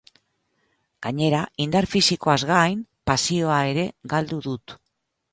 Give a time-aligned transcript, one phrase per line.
[1.07, 2.79] Gainera, indar fisikoaz gain,
[3.11, 3.85] pasioa ere
[4.15, 4.75] galdu dut.